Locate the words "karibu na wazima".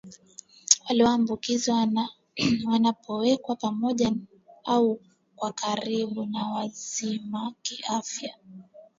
5.53-7.53